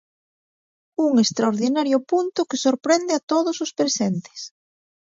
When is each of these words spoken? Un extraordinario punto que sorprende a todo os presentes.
Un 1.05 1.11
extraordinario 1.23 1.97
punto 2.11 2.47
que 2.49 2.61
sorprende 2.65 3.11
a 3.15 3.23
todo 3.31 3.47
os 3.65 3.71
presentes. 3.79 4.39